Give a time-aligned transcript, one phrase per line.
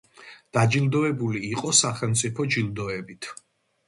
[0.57, 3.29] დაჯილდოებული იყო სახელმწიფო ჯილდოებით.